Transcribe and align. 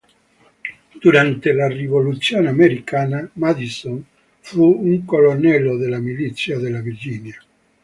Durante 0.99 1.53
la 1.53 1.67
Rivoluzione 1.69 2.47
Americana, 2.49 3.29
Madison 3.33 4.03
fu 4.39 4.65
un 4.83 5.05
colonnello 5.05 5.77
della 5.77 5.99
milizia 5.99 6.57
della 6.57 6.81
Virginia. 6.81 7.39